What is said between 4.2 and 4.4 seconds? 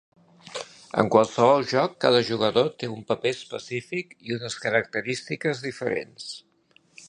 i